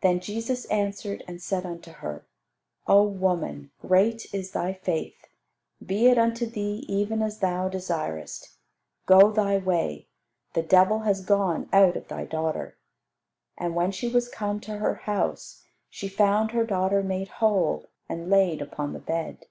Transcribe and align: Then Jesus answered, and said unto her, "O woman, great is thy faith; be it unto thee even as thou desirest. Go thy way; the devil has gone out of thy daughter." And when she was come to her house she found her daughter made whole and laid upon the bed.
Then 0.00 0.20
Jesus 0.20 0.64
answered, 0.70 1.22
and 1.28 1.42
said 1.42 1.66
unto 1.66 1.90
her, 1.92 2.26
"O 2.86 3.02
woman, 3.02 3.72
great 3.86 4.26
is 4.32 4.52
thy 4.52 4.72
faith; 4.72 5.26
be 5.84 6.06
it 6.06 6.16
unto 6.16 6.46
thee 6.46 6.86
even 6.88 7.20
as 7.20 7.40
thou 7.40 7.68
desirest. 7.68 8.56
Go 9.04 9.30
thy 9.30 9.58
way; 9.58 10.08
the 10.54 10.62
devil 10.62 11.00
has 11.00 11.20
gone 11.22 11.68
out 11.74 11.94
of 11.94 12.08
thy 12.08 12.24
daughter." 12.24 12.78
And 13.58 13.74
when 13.74 13.92
she 13.92 14.08
was 14.08 14.30
come 14.30 14.60
to 14.60 14.78
her 14.78 14.94
house 14.94 15.62
she 15.90 16.08
found 16.08 16.52
her 16.52 16.64
daughter 16.64 17.02
made 17.02 17.28
whole 17.28 17.84
and 18.08 18.30
laid 18.30 18.62
upon 18.62 18.94
the 18.94 18.98
bed. 18.98 19.44